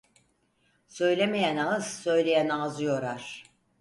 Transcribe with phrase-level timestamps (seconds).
[0.87, 3.43] Söylemeyen ağız, söyleyen ağzı yorar.